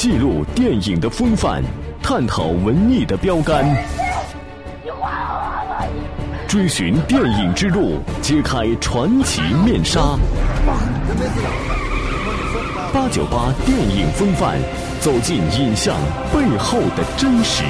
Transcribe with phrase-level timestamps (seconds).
[0.00, 1.62] 记录电影的风范，
[2.02, 3.62] 探讨文艺的标杆，
[6.48, 10.00] 追寻电影之路，揭开传奇面纱。
[12.94, 14.58] 八九八电影风范，
[15.02, 15.94] 走进影像
[16.32, 17.62] 背后的真实。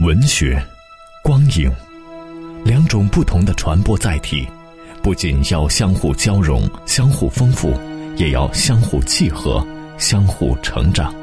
[0.00, 0.60] 文学、
[1.22, 1.70] 光影，
[2.64, 4.44] 两种不同的传播载体，
[5.04, 7.78] 不仅要相互交融、相互丰富，
[8.16, 9.66] 也要相互契合、
[9.98, 11.14] 相互成长。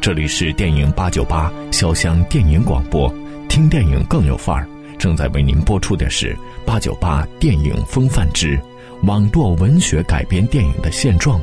[0.00, 3.12] 这里是电影八九八潇湘电影广播，
[3.48, 4.66] 听电影更有范儿。
[4.98, 8.58] 正在为您播出的是八九八电影风范之。
[9.02, 11.40] 网络文学改编电影的现状，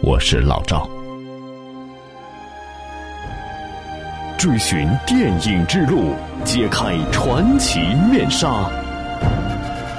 [0.00, 0.88] 我是老赵。
[4.38, 8.70] 追寻电影之路，揭开传奇面纱。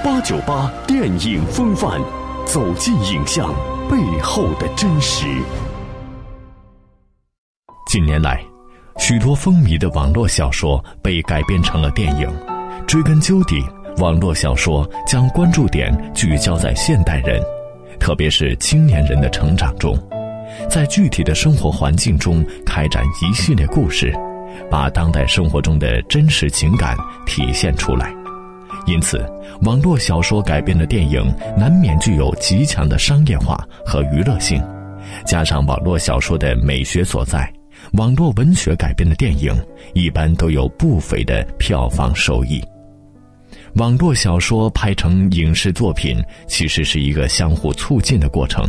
[0.04, 2.00] 八九八电影风范，
[2.44, 3.54] 走进影像
[3.90, 5.26] 背后的真实。
[7.88, 8.44] 近年来，
[8.98, 12.28] 许多风靡的网络小说被改编成了电影。
[12.86, 13.62] 追根究底。
[13.98, 17.42] 网络小说将关注点聚焦在现代人，
[17.98, 19.96] 特别是青年人的成长中，
[20.68, 24.12] 在具体的生活环境中开展一系列故事，
[24.70, 26.94] 把当代生活中的真实情感
[27.24, 28.14] 体现出来。
[28.86, 29.28] 因此，
[29.62, 34.62] 网络小说改编的电影难免具有极强的商业化和娱乐性，
[35.24, 37.52] 加上网络小说的美学所在，
[37.94, 39.52] 网络文学改编的电影
[39.92, 42.62] 一般都有不菲的票房收益。
[43.74, 48.64] 网络小说拍成影视作品，其实是一个相互促进的过程。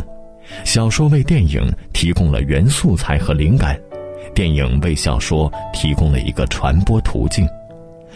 [0.64, 3.78] 小说为电影提供了原素材和灵感，
[4.34, 7.46] 电影为小说提供了一个传播途径。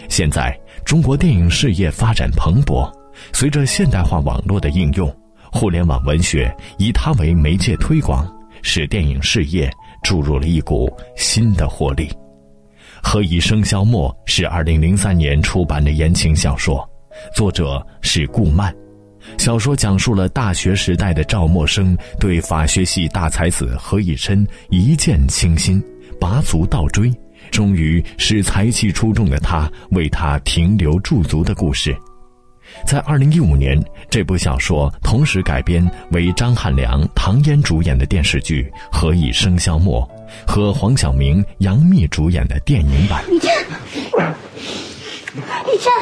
[0.09, 2.91] 现在，中国电影事业发展蓬勃，
[3.33, 5.15] 随着现代化网络的应用，
[5.51, 8.27] 互联网文学以它为媒介推广，
[8.63, 9.71] 使电影事业
[10.03, 12.11] 注入了一股新的活力。
[13.03, 16.89] 何以笙箫默是二零零三年出版的言情小说，
[17.35, 18.75] 作者是顾漫。
[19.39, 25.83] 小说讲述了大学时代的赵默笙对法学系大才子何以琛一见倾心，
[26.21, 27.13] 拔足倒追，
[27.51, 31.97] 终于使才气出众的他为他停留驻足的故事。
[32.87, 38.63] 在二零一五年，这部小说同时改编为张汉良、唐嫣主演的电视剧
[38.97, 40.03] 《何以笙箫默》。
[40.47, 43.23] 和黄晓明、杨幂主演的电影版。
[43.29, 43.53] 李琛，
[45.67, 45.93] 李琛，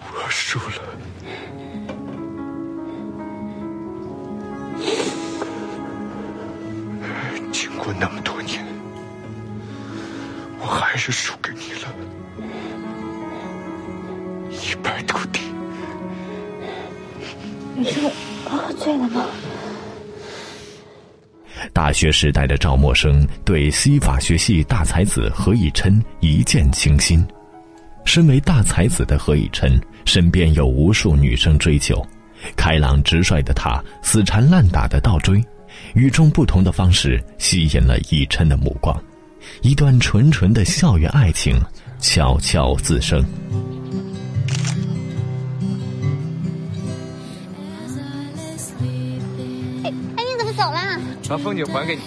[0.00, 0.81] 我输了。
[11.04, 11.92] 是输给你了，
[14.52, 15.40] 一败涂地。
[17.74, 17.98] 你是
[18.44, 19.26] 喝醉了吗？
[21.72, 27.26] 大学时代的赵默笙对西法学系大才子何以琛一见倾心。
[28.04, 32.00] 身为大才子的何以琛，身边有无数女生追求，
[32.54, 35.44] 开朗直率的他死缠烂打的倒追，
[35.94, 38.96] 与众不同的方式吸引了以琛的目光，
[39.62, 41.54] 一段纯纯的校园爱情
[42.00, 43.24] 悄悄滋生。
[49.84, 52.02] 哎哎，你怎么走了把风景还给你。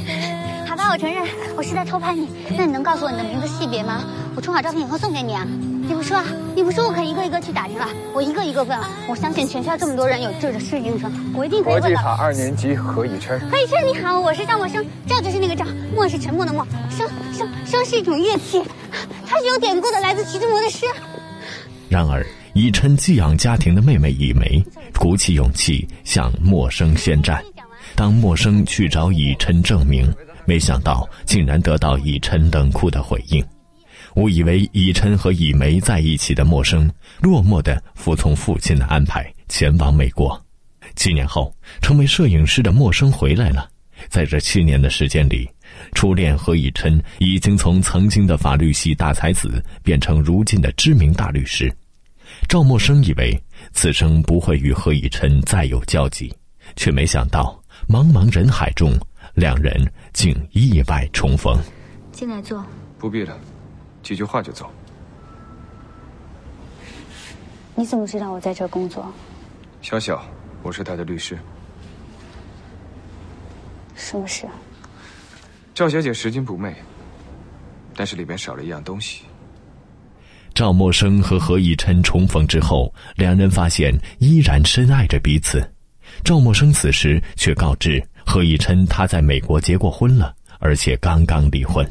[0.67, 1.23] 好吧，我承认
[1.55, 2.27] 我是在偷拍你。
[2.57, 4.03] 那你能告诉我你的名字性别吗？
[4.35, 5.47] 我冲好照片以后送给你啊。
[5.87, 6.19] 你不说，
[6.55, 7.87] 你不说，我可一个一个去打听了。
[8.13, 11.89] 我一个一个问，我相信全校这么多人有这个适应症，我一定可以问到。
[11.89, 13.39] 国际法二年级何以琛。
[13.51, 15.63] 何以琛你好，我是赵默笙，赵就是那个赵，
[15.93, 17.07] 默是沉默的默，笙
[17.37, 18.63] 笙笙是一种乐器，
[19.27, 20.87] 它是有典故的，来自徐志摩的诗。
[21.87, 22.25] 然而，
[22.55, 24.63] 以琛寄养家庭的妹妹以梅
[24.97, 27.43] 鼓起勇气向默笙宣战。
[27.95, 30.11] 当默笙去找以琛证明，
[30.45, 33.45] 没想到竟然得到以琛冷酷的回应。
[34.15, 36.89] 误以为以琛和以梅在一起的陌生，
[37.21, 40.41] 落寞地服从父亲的安排，前往美国。
[40.95, 43.69] 七年后，成为摄影师的陌生回来了。
[44.09, 45.49] 在这七年的时间里，
[45.93, 51.73] 初恋何以琛已经从曾经的法律系大才子变成如今的知名大律师。
[52.47, 53.41] 赵默笙以为
[53.71, 56.33] 此生不会与何以琛再有交集，
[56.75, 57.61] 却没想到。
[57.87, 58.93] 茫茫人海中，
[59.33, 59.73] 两人
[60.13, 61.57] 竟意外重逢。
[62.11, 62.65] 进来坐。
[62.97, 63.37] 不必了，
[64.05, 64.71] 几句话就走。
[67.73, 69.11] 你怎么知道我在这工作？
[69.81, 70.23] 小小，
[70.61, 71.35] 我是他的律师。
[73.95, 74.45] 什么事？
[75.73, 76.73] 赵小姐拾金不昧，
[77.95, 79.23] 但是里边少了一样东西。
[80.53, 85.67] 赵默笙和何以琛重逢之后，两人发现依然深爱着彼此。
[86.23, 91.83] 赵默笙此时却告知何以琛他在美国结过婚了，而且刚刚离婚。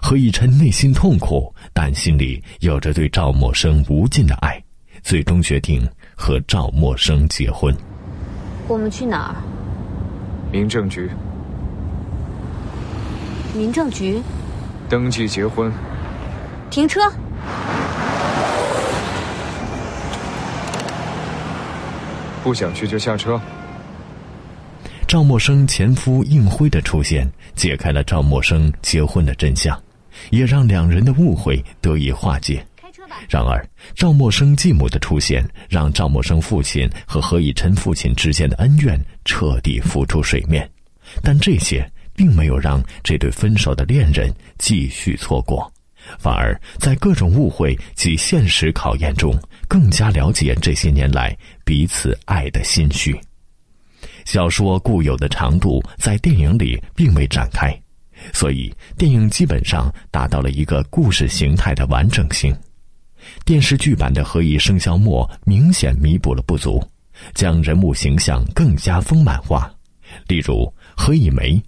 [0.00, 4.62] 何以琛内心痛苦，但心里有着对赵默笙无尽的爱，
[5.02, 5.86] 最终决定
[6.16, 7.74] 和赵默笙结婚。
[8.66, 9.36] 我们去哪儿？
[10.52, 11.10] 民政局
[13.54, 14.22] 民政局。
[14.88, 15.70] 登记结婚。
[16.70, 17.00] 停车。
[22.42, 23.38] 不想去就下车。
[25.08, 29.82] 赵默笙前夫应辉的出现，解开了赵默笙结婚的真相，
[30.28, 32.62] 也让两人的误会得以化解。
[33.26, 40.68] 然而，赵默笙继母的出现，让赵默笙父亲和何以琛父亲之间的恩怨彻底浮出水面。
[41.22, 45.72] 但这些并没有让这对分手的恋人继续错过。
[46.18, 49.34] 反而在各种误会及现实考验中，
[49.66, 51.34] 更加了解这些年来
[51.64, 53.18] 彼此爱的心绪。
[54.28, 57.74] 小说固有的长度在电影里并未展开，
[58.34, 62.54] 所以电影基本上达到了一个故事形态的完整性。
[63.46, 66.86] 电视剧版的《何以笙箫默》明显弥补了不足，
[67.32, 69.72] 将人物形象更加丰满化。
[70.26, 71.58] 例如何以梅。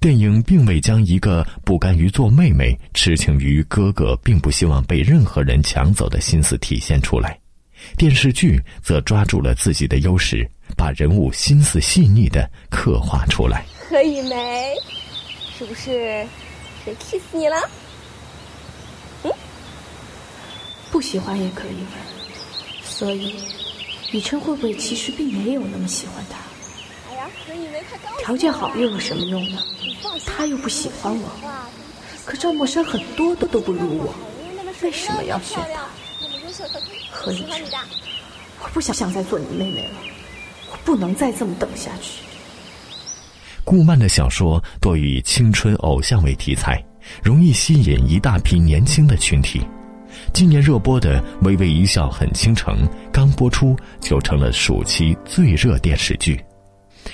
[0.00, 7.38] 电影并未将一个不甘于做妹妹、痴情于哥哥，并不希望被任何人抢走的心思体现出来。
[7.96, 10.46] 电视剧则抓住了自己的优势，
[10.88, 13.62] 把人物心思细腻的刻画出来。
[13.90, 14.74] 何以梅，
[15.58, 16.26] 是不是
[16.82, 17.56] 谁 kiss 你了？
[19.24, 19.30] 嗯，
[20.90, 21.84] 不喜欢也可以。
[22.82, 23.34] 所以，
[24.12, 26.38] 雨琛会不会其实并没有那么喜欢他？
[27.10, 29.60] 哎呀，何以梅，太条件好又有什么用呢？
[30.24, 31.28] 他又不喜欢我，
[32.24, 34.14] 可赵默笙很多的都不如我，
[34.80, 35.82] 为什么要选他？
[37.10, 37.78] 何以琛，
[38.62, 40.17] 我不想想再做你妹妹了，我
[40.84, 42.22] 不能再这么等下去。
[43.64, 46.82] 顾漫的小说多以青春偶像为题材，
[47.22, 49.60] 容易吸引一大批年轻的群体。
[50.32, 56.40] 今年热播的《微微一笑很倾城》刚播出就成了暑期最热电视剧。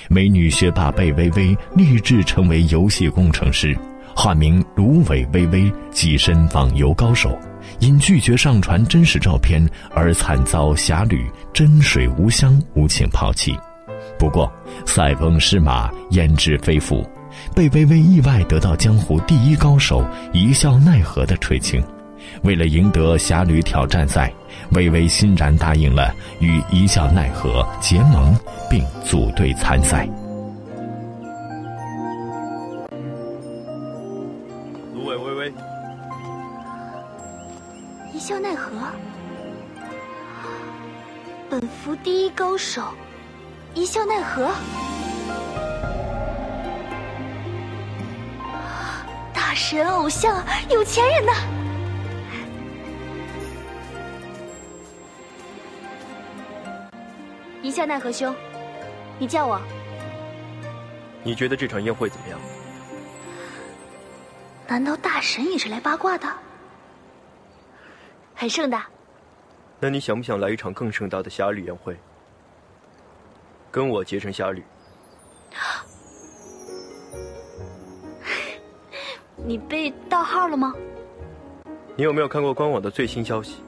[0.09, 3.77] 美女学霸贝微微立志成为游戏工程师，
[4.15, 7.37] 化名芦苇微微，跻身网游高手。
[7.79, 13.57] 因拒绝上传真实照片而惨遭侠侣真水无香无情抛弃。
[14.17, 14.51] 不过，
[14.85, 17.05] 塞翁失马，焉知非福，
[17.53, 21.83] 贝微微意外得到江湖第一高手一笑奈何的垂青。
[22.41, 24.33] 为了赢得侠侣挑战赛，
[24.71, 28.35] 微微欣然答应了与一笑奈何结盟，
[28.69, 30.07] 并组队参赛。
[38.15, 38.71] 一笑奈何，
[41.49, 42.81] 本服第一高手，
[43.73, 44.49] 一笑奈何，
[49.33, 51.33] 大神偶像，有钱人呐！
[57.61, 58.33] 一笑奈何兄，
[59.19, 59.59] 你叫我。
[61.21, 62.39] 你觉得这场宴会怎么样？
[64.69, 66.25] 难道大神也是来八卦的？
[68.35, 68.87] 很盛大。
[69.79, 71.97] 那你想不想来一场更盛大的侠侣宴会？
[73.71, 74.63] 跟我结成侠侣。
[79.45, 80.73] 你被盗号了吗？
[81.95, 83.61] 你有没有看过官网的最新消息？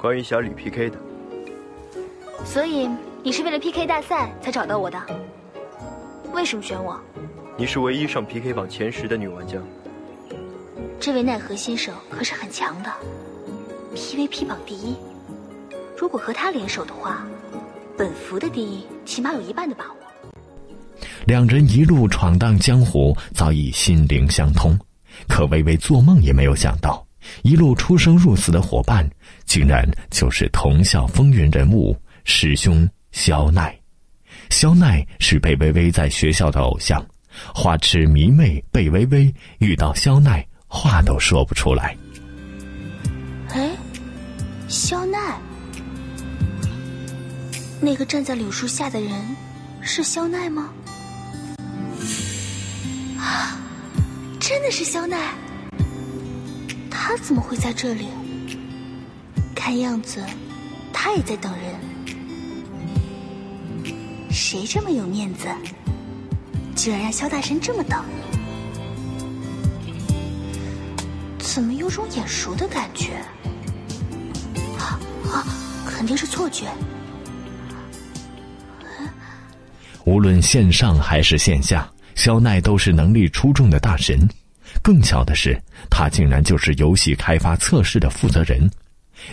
[0.00, 0.98] 关于侠侣 PK 的。
[2.44, 2.90] 所以。
[3.24, 5.00] 你是为了 PK 大赛才找到我的？
[6.34, 7.00] 为什么选我？
[7.56, 9.58] 你是唯一上 PK 榜前十的女玩家。
[11.00, 12.92] 这位奈何先生可是很强的
[13.94, 14.96] ，PVP 榜第一。
[15.96, 17.26] 如果和他联手的话，
[17.96, 19.96] 本服的第一起码有一半的把握。
[21.26, 24.78] 两人一路闯荡江湖，早已心灵相通。
[25.28, 27.06] 可微微做梦也没有想到，
[27.42, 29.08] 一路出生入死的伙伴，
[29.44, 32.88] 竟然就是同校风云人物师兄。
[33.12, 33.78] 肖奈，
[34.50, 37.04] 肖奈是贝微微在学校的偶像，
[37.54, 41.96] 花痴迷妹贝微微遇到肖奈，话都说不出来。
[43.50, 43.70] 哎，
[44.74, 45.38] 肖奈，
[47.80, 49.12] 那个站在柳树下的人，
[49.80, 50.68] 是肖奈吗？
[53.16, 53.56] 啊，
[54.40, 55.32] 真的是肖奈，
[56.90, 58.08] 他怎么会在这里？
[59.54, 60.20] 看样子，
[60.92, 61.76] 他也在等人。
[64.28, 65.46] 谁这么有面子，
[66.74, 68.04] 居然让肖大神这么等？
[71.38, 73.24] 怎么有种眼熟的感觉？
[75.34, 75.44] 啊，
[75.84, 76.66] 肯定是错觉。
[80.04, 84.28] 无论线上还是线下，肖奈都是能力出众的大神。
[84.82, 85.60] 更巧的是，
[85.90, 88.70] 他竟然就是游戏开发测试的负责人。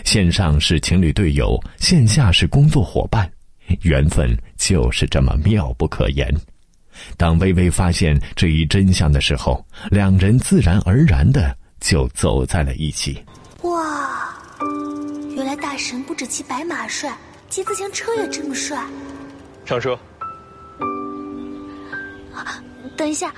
[0.04, 3.30] 线上是情侣队友，线下是工作伙伴，
[3.82, 6.34] 缘分就是这么妙不可言。
[7.16, 13.22] 当微微发现这一真相的时候，两人自然而然的就走在了一起。
[15.72, 17.16] 大神不止骑白马帅，
[17.48, 18.86] 骑自行车也这么帅。
[19.64, 19.98] 上车。
[22.94, 23.32] 等一下，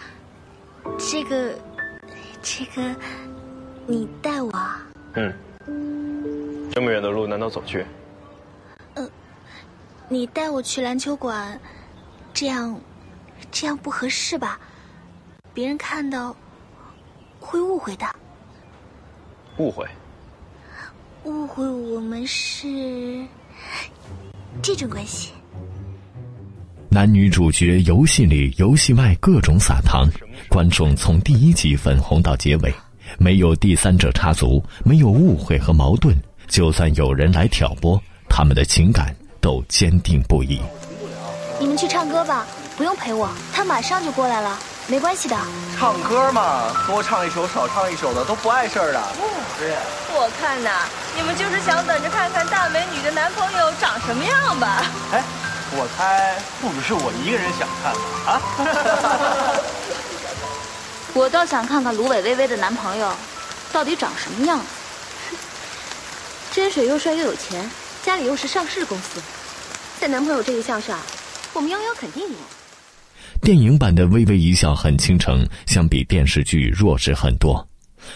[0.98, 1.56] 这个，
[2.42, 2.92] 这个，
[3.86, 4.52] 你带我？
[5.12, 5.32] 嗯，
[6.72, 7.86] 这么远的路，难道走去？
[8.94, 9.08] 呃，
[10.08, 11.56] 你带我去篮球馆，
[12.32, 12.76] 这样，
[13.52, 14.58] 这样不合适吧？
[15.52, 16.34] 别人看到
[17.38, 18.04] 会误会的。
[19.58, 19.88] 误会？
[21.24, 23.24] 误会我们是
[24.62, 25.30] 这种关系。
[26.90, 30.08] 男女主角游戏里、游戏外各种撒糖，
[30.48, 32.72] 观众从第一集粉红到结尾，
[33.18, 36.14] 没有第三者插足，没有误会和矛盾。
[36.46, 40.60] 就算有人来挑拨，他们的情感都坚定不移。
[41.58, 45.36] 你们去唱歌吧，不用陪我，他马上就过来了，没关系的。
[45.78, 49.02] 唱歌嘛，多唱一首少唱一首的都不碍事儿的。
[49.58, 49.74] 是。
[50.12, 50.70] 我看呐，
[51.16, 54.84] 你们就是想等着看看大美女的男朋友长什么样吧？
[55.12, 55.22] 哎。
[55.76, 58.30] 我猜不只是我一个人想看吧？
[58.30, 58.40] 啊！
[61.14, 63.10] 我倒想看看芦苇微微的男朋友
[63.72, 64.64] 到底长什么样子。
[66.52, 67.68] 真水又帅又有钱，
[68.04, 69.20] 家里又是上市公司，
[70.00, 70.96] 在男朋友这一项上，
[71.52, 72.36] 我们悠悠肯定赢。
[73.44, 77.62] 电影版的《微微一笑很倾城》相比电视剧弱势很多，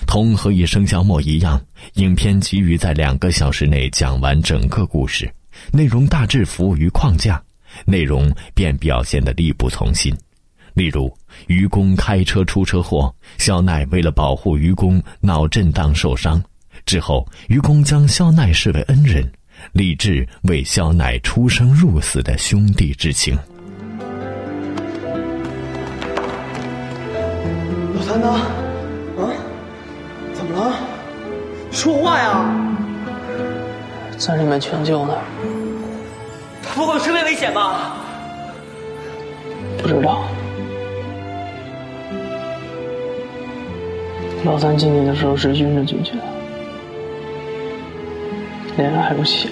[0.07, 1.61] 同《何以笙箫默》一样，
[1.97, 5.31] 影片急于在两个小时内讲完整个故事，
[5.71, 7.41] 内容大致服务于框架。
[7.85, 10.17] 内容便表现得力不从心，
[10.73, 11.15] 例如
[11.47, 16.43] 愚公开车出车祸，肖奈为了保护愚公脑震荡受伤，
[16.87, 19.31] 之后愚公将肖奈视为恩人，
[19.73, 23.39] 立志为肖奈出生入死的兄弟之情。
[28.09, 28.29] 老三呢？
[29.19, 29.29] 啊？
[30.33, 30.73] 怎么了？
[31.71, 32.51] 说话呀！
[34.17, 35.13] 在里面抢救呢。
[36.75, 37.99] 不会生命危险吧？
[39.77, 40.25] 不知道。
[44.43, 46.23] 老三进去的时候是晕着进去的，
[48.79, 49.51] 脸上还有血。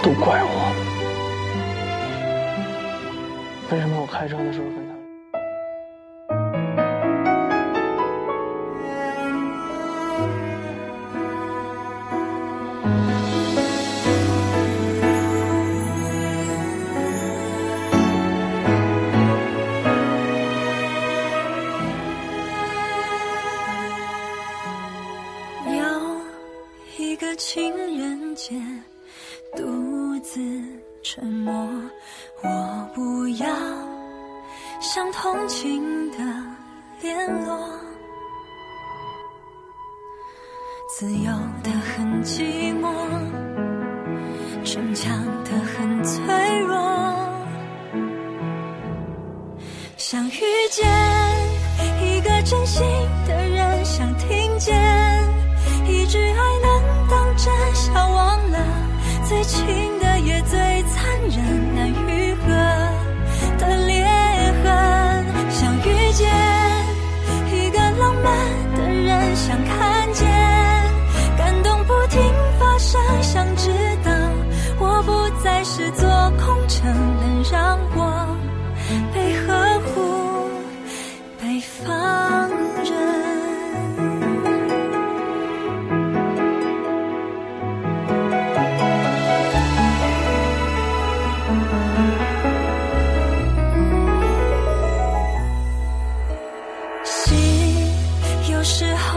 [0.00, 0.67] 都怪我，
[3.70, 4.66] 为什么我开车的时候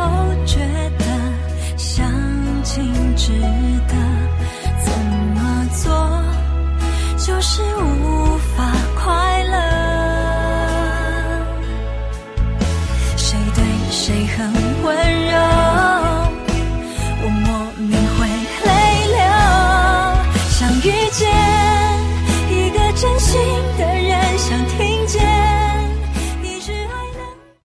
[0.01, 0.59] 都觉
[0.97, 1.05] 得
[1.77, 2.11] 相
[2.63, 3.31] 亲值
[3.87, 3.95] 得
[4.83, 4.91] 怎
[5.35, 6.23] 么做
[7.17, 8.10] 就是无